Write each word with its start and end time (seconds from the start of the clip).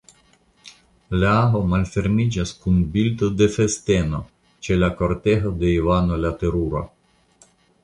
La 1.23 1.33
ago 1.41 1.61
malfermiĝas 1.73 2.53
kun 2.63 2.79
bildo 2.95 3.29
de 3.43 3.49
festeno 3.57 4.23
ĉe 4.69 4.81
la 4.81 4.91
kortego 5.03 5.55
de 5.63 5.73
Ivano 5.77 6.21
la 6.27 6.35
Terura. 6.43 6.85